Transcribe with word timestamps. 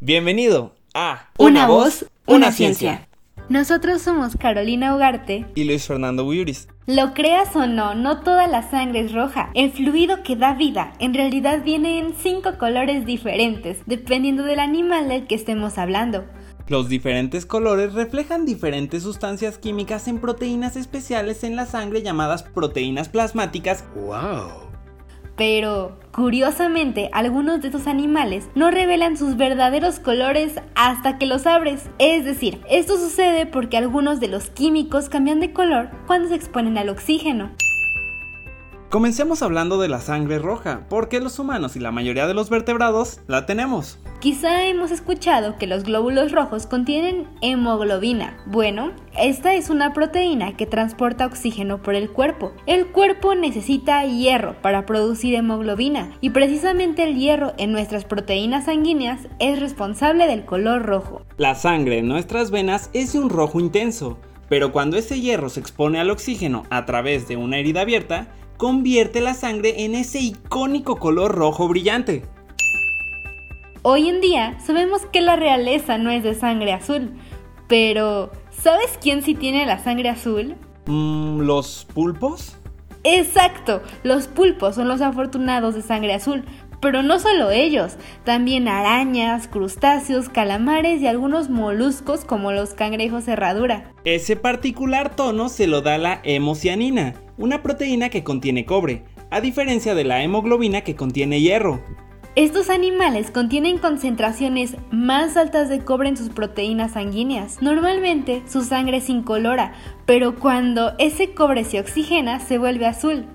Bienvenido 0.00 0.74
a 0.94 1.28
Una, 1.38 1.66
voz, 1.68 2.06
una, 2.26 2.50
ciencia. 2.50 3.08
Nosotros 3.48 4.02
somos 4.02 4.36
Carolina 4.36 4.96
Ugarte. 4.96 5.46
y 5.54 5.64
Luis 5.64 5.86
Fernando 5.86 6.24
Buyuris. 6.24 6.68
Lo 6.86 7.14
creas 7.14 7.54
o 7.54 7.66
no, 7.66 7.94
no 7.94 8.20
toda 8.22 8.48
la 8.48 8.68
sangre 8.68 9.00
es 9.00 9.12
roja. 9.12 9.50
El 9.54 9.70
fluido 9.70 10.24
que 10.24 10.34
da 10.34 10.54
vida 10.54 10.92
en 10.98 11.14
realidad 11.14 11.62
viene 11.62 12.00
en 12.00 12.14
cinco 12.14 12.58
colores 12.58 13.06
diferentes, 13.06 13.78
dependiendo 13.86 14.42
del 14.42 14.58
animal 14.58 15.08
del 15.08 15.28
que 15.28 15.36
estemos 15.36 15.78
hablando. 15.78 16.24
Los 16.66 16.88
diferentes 16.88 17.46
colores 17.46 17.92
reflejan 17.92 18.46
diferentes 18.46 19.02
sustancias 19.02 19.58
químicas 19.58 20.08
en 20.08 20.18
proteínas 20.18 20.76
especiales 20.76 21.44
en 21.44 21.54
la 21.54 21.66
sangre 21.66 22.02
llamadas 22.02 22.42
proteínas 22.42 23.08
plasmáticas. 23.08 23.84
Pero, 25.44 25.98
curiosamente, 26.12 27.10
algunos 27.12 27.60
de 27.60 27.66
estos 27.66 27.88
animales 27.88 28.48
no 28.54 28.70
revelan 28.70 29.16
sus 29.16 29.36
verdaderos 29.36 29.98
colores 29.98 30.60
hasta 30.76 31.18
que 31.18 31.26
los 31.26 31.48
abres. 31.48 31.90
Es 31.98 32.24
decir, 32.24 32.60
esto 32.70 32.96
sucede 32.96 33.46
porque 33.46 33.76
algunos 33.76 34.20
de 34.20 34.28
los 34.28 34.50
químicos 34.50 35.08
cambian 35.08 35.40
de 35.40 35.52
color 35.52 35.90
cuando 36.06 36.28
se 36.28 36.36
exponen 36.36 36.78
al 36.78 36.90
oxígeno. 36.90 37.50
Comencemos 38.92 39.40
hablando 39.40 39.80
de 39.80 39.88
la 39.88 40.02
sangre 40.02 40.38
roja, 40.38 40.82
porque 40.90 41.18
los 41.18 41.38
humanos 41.38 41.76
y 41.76 41.80
la 41.80 41.90
mayoría 41.90 42.26
de 42.26 42.34
los 42.34 42.50
vertebrados 42.50 43.20
la 43.26 43.46
tenemos. 43.46 43.98
Quizá 44.20 44.66
hemos 44.66 44.90
escuchado 44.90 45.56
que 45.56 45.66
los 45.66 45.84
glóbulos 45.84 46.30
rojos 46.30 46.66
contienen 46.66 47.26
hemoglobina. 47.40 48.36
Bueno, 48.44 48.92
esta 49.16 49.54
es 49.54 49.70
una 49.70 49.94
proteína 49.94 50.58
que 50.58 50.66
transporta 50.66 51.24
oxígeno 51.24 51.80
por 51.80 51.94
el 51.94 52.10
cuerpo. 52.10 52.52
El 52.66 52.88
cuerpo 52.88 53.34
necesita 53.34 54.04
hierro 54.04 54.60
para 54.60 54.84
producir 54.84 55.36
hemoglobina 55.36 56.12
y 56.20 56.28
precisamente 56.28 57.04
el 57.04 57.16
hierro 57.16 57.54
en 57.56 57.72
nuestras 57.72 58.04
proteínas 58.04 58.66
sanguíneas 58.66 59.20
es 59.38 59.58
responsable 59.58 60.26
del 60.26 60.44
color 60.44 60.82
rojo. 60.82 61.22
La 61.38 61.54
sangre 61.54 61.96
en 61.96 62.08
nuestras 62.08 62.50
venas 62.50 62.90
es 62.92 63.14
de 63.14 63.20
un 63.20 63.30
rojo 63.30 63.58
intenso, 63.58 64.18
pero 64.50 64.70
cuando 64.70 64.98
ese 64.98 65.18
hierro 65.18 65.48
se 65.48 65.60
expone 65.60 65.98
al 65.98 66.10
oxígeno 66.10 66.64
a 66.68 66.84
través 66.84 67.26
de 67.26 67.38
una 67.38 67.56
herida 67.56 67.80
abierta, 67.80 68.28
convierte 68.62 69.20
la 69.20 69.34
sangre 69.34 69.82
en 69.82 69.96
ese 69.96 70.20
icónico 70.20 70.94
color 70.94 71.34
rojo 71.34 71.66
brillante. 71.66 72.22
Hoy 73.82 74.08
en 74.08 74.20
día 74.20 74.56
sabemos 74.64 75.04
que 75.06 75.20
la 75.20 75.34
realeza 75.34 75.98
no 75.98 76.12
es 76.12 76.22
de 76.22 76.36
sangre 76.36 76.72
azul, 76.72 77.10
pero 77.66 78.30
¿sabes 78.50 79.00
quién 79.02 79.22
sí 79.22 79.34
tiene 79.34 79.66
la 79.66 79.82
sangre 79.82 80.10
azul? 80.10 80.54
Mm, 80.86 81.40
¿Los 81.40 81.88
pulpos? 81.92 82.56
Exacto, 83.02 83.82
los 84.04 84.28
pulpos 84.28 84.76
son 84.76 84.86
los 84.86 85.00
afortunados 85.00 85.74
de 85.74 85.82
sangre 85.82 86.14
azul, 86.14 86.44
pero 86.82 87.02
no 87.02 87.18
solo 87.18 87.50
ellos, 87.50 87.96
también 88.24 88.68
arañas, 88.68 89.48
crustáceos, 89.48 90.28
calamares 90.28 91.00
y 91.00 91.08
algunos 91.08 91.50
moluscos 91.50 92.24
como 92.24 92.52
los 92.52 92.74
cangrejos 92.74 93.26
herradura. 93.26 93.92
Ese 94.04 94.36
particular 94.36 95.16
tono 95.16 95.48
se 95.48 95.66
lo 95.66 95.80
da 95.80 95.98
la 95.98 96.20
hemocianina, 96.22 97.14
una 97.42 97.60
proteína 97.60 98.08
que 98.08 98.22
contiene 98.22 98.64
cobre, 98.64 99.02
a 99.30 99.40
diferencia 99.40 99.96
de 99.96 100.04
la 100.04 100.22
hemoglobina 100.22 100.82
que 100.82 100.94
contiene 100.94 101.40
hierro. 101.40 101.82
Estos 102.36 102.70
animales 102.70 103.32
contienen 103.32 103.78
concentraciones 103.78 104.76
más 104.92 105.36
altas 105.36 105.68
de 105.68 105.80
cobre 105.80 106.08
en 106.08 106.16
sus 106.16 106.28
proteínas 106.28 106.92
sanguíneas. 106.92 107.60
Normalmente 107.60 108.44
su 108.46 108.62
sangre 108.62 108.98
es 108.98 109.08
incolora, 109.08 109.74
pero 110.06 110.36
cuando 110.36 110.92
ese 111.00 111.34
cobre 111.34 111.64
se 111.64 111.80
oxigena 111.80 112.38
se 112.38 112.58
vuelve 112.58 112.86
azul. 112.86 113.26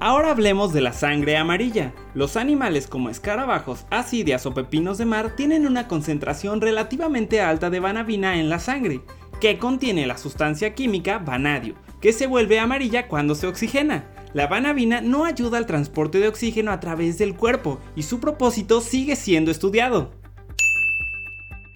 Ahora 0.00 0.32
hablemos 0.32 0.72
de 0.72 0.80
la 0.80 0.92
sangre 0.92 1.36
amarilla. 1.36 1.94
Los 2.14 2.36
animales 2.36 2.88
como 2.88 3.10
escarabajos, 3.10 3.86
asidias 3.90 4.44
o 4.44 4.54
pepinos 4.54 4.98
de 4.98 5.06
mar 5.06 5.36
tienen 5.36 5.68
una 5.68 5.86
concentración 5.86 6.60
relativamente 6.60 7.40
alta 7.40 7.70
de 7.70 7.78
vanadina 7.78 8.40
en 8.40 8.50
la 8.50 8.58
sangre, 8.58 9.02
que 9.40 9.56
contiene 9.58 10.04
la 10.04 10.18
sustancia 10.18 10.74
química 10.74 11.18
vanadio, 11.18 11.76
que 12.06 12.12
se 12.12 12.28
vuelve 12.28 12.60
amarilla 12.60 13.08
cuando 13.08 13.34
se 13.34 13.48
oxigena. 13.48 14.04
La 14.32 14.46
vanadina 14.46 15.00
no 15.00 15.24
ayuda 15.24 15.58
al 15.58 15.66
transporte 15.66 16.20
de 16.20 16.28
oxígeno 16.28 16.70
a 16.70 16.78
través 16.78 17.18
del 17.18 17.34
cuerpo 17.34 17.80
y 17.96 18.04
su 18.04 18.20
propósito 18.20 18.80
sigue 18.80 19.16
siendo 19.16 19.50
estudiado. 19.50 20.12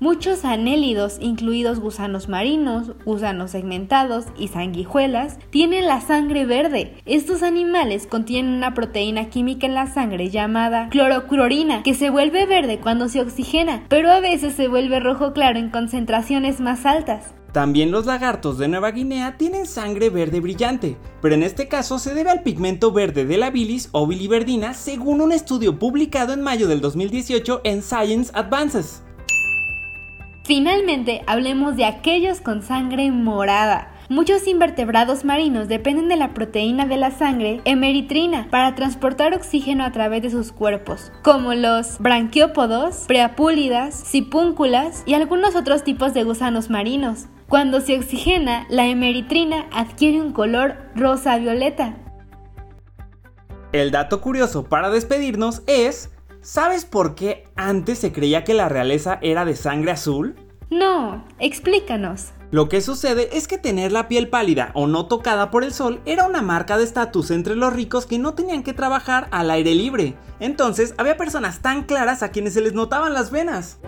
Muchos 0.00 0.46
anélidos, 0.46 1.18
incluidos 1.20 1.78
gusanos 1.78 2.30
marinos, 2.30 2.92
gusanos 3.04 3.50
segmentados 3.50 4.24
y 4.38 4.48
sanguijuelas, 4.48 5.38
tienen 5.50 5.84
la 5.84 6.00
sangre 6.00 6.46
verde. 6.46 6.94
Estos 7.04 7.42
animales 7.42 8.06
contienen 8.06 8.54
una 8.54 8.72
proteína 8.72 9.28
química 9.28 9.66
en 9.66 9.74
la 9.74 9.88
sangre 9.88 10.30
llamada 10.30 10.88
cloroclorina, 10.88 11.82
que 11.82 11.92
se 11.92 12.08
vuelve 12.08 12.46
verde 12.46 12.78
cuando 12.78 13.10
se 13.10 13.20
oxigena, 13.20 13.84
pero 13.90 14.10
a 14.10 14.20
veces 14.20 14.54
se 14.54 14.68
vuelve 14.68 15.00
rojo 15.00 15.34
claro 15.34 15.58
en 15.58 15.68
concentraciones 15.68 16.62
más 16.62 16.86
altas. 16.86 17.34
También 17.54 17.92
los 17.92 18.04
lagartos 18.04 18.58
de 18.58 18.66
Nueva 18.66 18.90
Guinea 18.90 19.36
tienen 19.36 19.66
sangre 19.66 20.10
verde 20.10 20.40
brillante, 20.40 20.96
pero 21.22 21.36
en 21.36 21.44
este 21.44 21.68
caso 21.68 22.00
se 22.00 22.12
debe 22.12 22.30
al 22.30 22.42
pigmento 22.42 22.90
verde 22.90 23.26
de 23.26 23.38
la 23.38 23.50
bilis 23.50 23.90
o 23.92 24.08
biliverdina 24.08 24.74
según 24.74 25.20
un 25.20 25.30
estudio 25.30 25.78
publicado 25.78 26.32
en 26.32 26.42
mayo 26.42 26.66
del 26.66 26.80
2018 26.80 27.60
en 27.62 27.82
Science 27.82 28.32
Advances. 28.34 29.04
Finalmente, 30.42 31.22
hablemos 31.28 31.76
de 31.76 31.84
aquellos 31.84 32.40
con 32.40 32.60
sangre 32.60 33.12
morada. 33.12 33.93
Muchos 34.10 34.46
invertebrados 34.46 35.24
marinos 35.24 35.66
dependen 35.66 36.08
de 36.08 36.16
la 36.16 36.34
proteína 36.34 36.84
de 36.84 36.98
la 36.98 37.10
sangre 37.10 37.62
hemeritrina 37.64 38.48
para 38.50 38.74
transportar 38.74 39.32
oxígeno 39.32 39.82
a 39.82 39.92
través 39.92 40.20
de 40.20 40.28
sus 40.28 40.52
cuerpos, 40.52 41.10
como 41.22 41.54
los 41.54 41.98
branquiópodos, 42.00 43.04
preapúlidas, 43.06 43.94
sipúnculas 43.94 45.04
y 45.06 45.14
algunos 45.14 45.56
otros 45.56 45.84
tipos 45.84 46.12
de 46.12 46.22
gusanos 46.22 46.68
marinos. 46.68 47.28
Cuando 47.48 47.80
se 47.80 47.96
oxigena, 47.96 48.66
la 48.68 48.86
hemeritrina 48.86 49.66
adquiere 49.72 50.20
un 50.20 50.32
color 50.32 50.76
rosa-violeta. 50.94 51.96
El 53.72 53.90
dato 53.90 54.20
curioso 54.20 54.64
para 54.64 54.90
despedirnos 54.90 55.62
es, 55.66 56.10
¿sabes 56.42 56.84
por 56.84 57.14
qué 57.14 57.44
antes 57.56 58.00
se 58.00 58.12
creía 58.12 58.44
que 58.44 58.52
la 58.52 58.68
realeza 58.68 59.18
era 59.22 59.46
de 59.46 59.56
sangre 59.56 59.92
azul? 59.92 60.36
No, 60.68 61.24
explícanos. 61.38 62.33
Lo 62.50 62.68
que 62.68 62.80
sucede 62.80 63.36
es 63.36 63.48
que 63.48 63.58
tener 63.58 63.90
la 63.90 64.06
piel 64.06 64.28
pálida 64.28 64.70
o 64.74 64.86
no 64.86 65.06
tocada 65.06 65.50
por 65.50 65.64
el 65.64 65.72
sol 65.72 66.00
era 66.04 66.26
una 66.26 66.42
marca 66.42 66.78
de 66.78 66.84
estatus 66.84 67.30
entre 67.30 67.56
los 67.56 67.72
ricos 67.72 68.06
que 68.06 68.18
no 68.18 68.34
tenían 68.34 68.62
que 68.62 68.72
trabajar 68.72 69.28
al 69.30 69.50
aire 69.50 69.74
libre. 69.74 70.14
Entonces 70.40 70.94
había 70.98 71.16
personas 71.16 71.60
tan 71.60 71.82
claras 71.82 72.22
a 72.22 72.30
quienes 72.30 72.54
se 72.54 72.60
les 72.60 72.74
notaban 72.74 73.12
las 73.12 73.30
venas. 73.30 73.78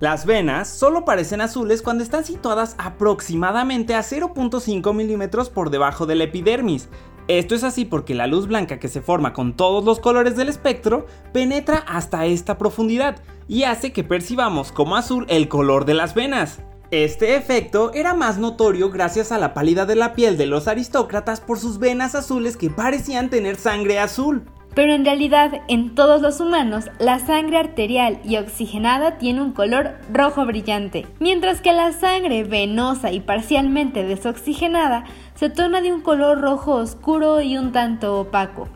Las 0.00 0.26
venas 0.26 0.68
solo 0.68 1.04
parecen 1.04 1.40
azules 1.40 1.82
cuando 1.82 2.04
están 2.04 2.24
situadas 2.24 2.76
aproximadamente 2.78 3.94
a 3.94 4.00
0.5 4.00 4.94
milímetros 4.94 5.50
por 5.50 5.70
debajo 5.70 6.06
de 6.06 6.14
la 6.14 6.24
epidermis. 6.24 6.88
Esto 7.26 7.54
es 7.54 7.64
así 7.64 7.84
porque 7.84 8.14
la 8.14 8.26
luz 8.26 8.46
blanca 8.46 8.78
que 8.78 8.88
se 8.88 9.02
forma 9.02 9.32
con 9.32 9.54
todos 9.54 9.84
los 9.84 10.00
colores 10.00 10.36
del 10.36 10.48
espectro 10.48 11.06
penetra 11.32 11.78
hasta 11.78 12.26
esta 12.26 12.58
profundidad 12.58 13.16
y 13.48 13.64
hace 13.64 13.92
que 13.92 14.04
percibamos 14.04 14.72
como 14.72 14.96
azul 14.96 15.26
el 15.28 15.48
color 15.48 15.84
de 15.84 15.94
las 15.94 16.14
venas. 16.14 16.60
Este 16.90 17.36
efecto 17.36 17.92
era 17.92 18.14
más 18.14 18.38
notorio 18.38 18.88
gracias 18.88 19.30
a 19.30 19.36
la 19.36 19.52
pálida 19.52 19.84
de 19.84 19.94
la 19.94 20.14
piel 20.14 20.38
de 20.38 20.46
los 20.46 20.68
aristócratas 20.68 21.38
por 21.38 21.58
sus 21.58 21.78
venas 21.78 22.14
azules 22.14 22.56
que 22.56 22.70
parecían 22.70 23.28
tener 23.28 23.56
sangre 23.56 23.98
azul. 23.98 24.46
Pero 24.74 24.94
en 24.94 25.04
realidad, 25.04 25.60
en 25.68 25.94
todos 25.94 26.22
los 26.22 26.40
humanos, 26.40 26.86
la 26.98 27.18
sangre 27.18 27.58
arterial 27.58 28.20
y 28.24 28.38
oxigenada 28.38 29.18
tiene 29.18 29.42
un 29.42 29.52
color 29.52 29.98
rojo 30.10 30.46
brillante, 30.46 31.06
mientras 31.20 31.60
que 31.60 31.74
la 31.74 31.92
sangre 31.92 32.44
venosa 32.44 33.12
y 33.12 33.20
parcialmente 33.20 34.04
desoxigenada 34.04 35.04
se 35.34 35.50
torna 35.50 35.82
de 35.82 35.92
un 35.92 36.00
color 36.00 36.40
rojo 36.40 36.72
oscuro 36.72 37.42
y 37.42 37.58
un 37.58 37.72
tanto 37.72 38.18
opaco. 38.18 38.66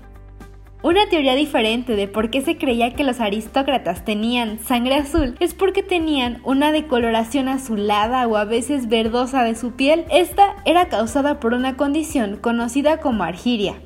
Una 0.83 1.09
teoría 1.09 1.37
diferente 1.37 1.95
de 1.95 2.09
por 2.09 2.31
qué 2.31 2.41
se 2.41 2.59
creía 2.59 2.93
que 2.93 3.05
los 3.05 3.21
aristócratas 3.21 4.05
tenían 4.05 4.59
sangre 4.59 4.97
azul 4.97 5.37
es 5.39 5.55
porque 5.55 5.85
tenían 5.85 6.41
una 6.43 6.73
decoloración 6.73 7.47
azulada 7.47 8.27
o 8.27 8.37
a 8.37 8.45
veces 8.45 8.89
verdosa 8.89 9.45
de 9.45 9.55
su 9.55 9.77
piel. 9.77 10.05
Esta 10.11 10.57
era 10.65 10.89
causada 10.89 11.39
por 11.39 11.55
una 11.55 11.77
condición 11.77 12.37
conocida 12.37 12.99
como 12.99 13.23
argiria. 13.23 13.77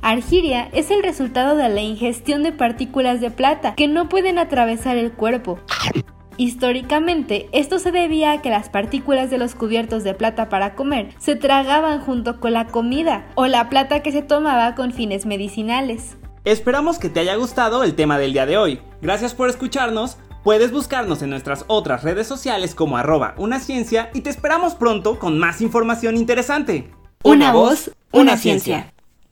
Argiria 0.00 0.70
es 0.72 0.90
el 0.90 1.02
resultado 1.02 1.56
de 1.56 1.68
la 1.68 1.82
ingestión 1.82 2.42
de 2.42 2.52
partículas 2.52 3.20
de 3.20 3.30
plata 3.30 3.74
que 3.74 3.86
no 3.86 4.08
pueden 4.08 4.38
atravesar 4.38 4.96
el 4.96 5.12
cuerpo. 5.12 5.58
Históricamente, 6.38 7.50
esto 7.52 7.78
se 7.78 7.92
debía 7.92 8.32
a 8.32 8.40
que 8.40 8.48
las 8.48 8.70
partículas 8.70 9.28
de 9.28 9.36
los 9.36 9.54
cubiertos 9.54 10.04
de 10.04 10.14
plata 10.14 10.48
para 10.48 10.74
comer 10.74 11.10
se 11.18 11.36
tragaban 11.36 12.00
junto 12.00 12.40
con 12.40 12.54
la 12.54 12.66
comida 12.66 13.26
o 13.34 13.46
la 13.46 13.68
plata 13.68 14.00
que 14.00 14.10
se 14.10 14.22
tomaba 14.22 14.74
con 14.74 14.92
fines 14.92 15.26
medicinales. 15.26 16.16
Esperamos 16.44 16.98
que 16.98 17.10
te 17.10 17.20
haya 17.20 17.34
gustado 17.34 17.84
el 17.84 17.94
tema 17.94 18.18
del 18.18 18.32
día 18.32 18.46
de 18.46 18.56
hoy. 18.56 18.80
Gracias 19.02 19.34
por 19.34 19.50
escucharnos. 19.50 20.16
Puedes 20.42 20.72
buscarnos 20.72 21.20
en 21.20 21.28
nuestras 21.28 21.66
otras 21.66 22.02
redes 22.02 22.26
sociales 22.26 22.74
como 22.74 22.96
arroba 22.96 23.34
una 23.36 23.60
ciencia 23.60 24.10
y 24.14 24.22
te 24.22 24.30
esperamos 24.30 24.74
pronto 24.74 25.18
con 25.18 25.38
más 25.38 25.60
información 25.60 26.16
interesante. 26.16 26.90
Una 27.22 27.52
voz, 27.52 27.90
una 28.10 28.38
ciencia. 28.38 28.90